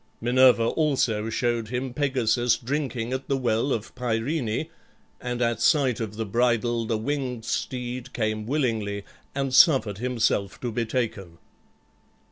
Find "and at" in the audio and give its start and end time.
5.21-5.61